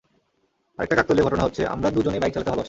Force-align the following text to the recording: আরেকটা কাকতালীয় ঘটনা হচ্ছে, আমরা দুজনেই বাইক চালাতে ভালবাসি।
আরেকটা 0.79 0.95
কাকতালীয় 0.95 1.25
ঘটনা 1.25 1.43
হচ্ছে, 1.43 1.61
আমরা 1.67 1.89
দুজনেই 1.91 2.19
বাইক 2.19 2.33
চালাতে 2.33 2.49
ভালবাসি। 2.51 2.59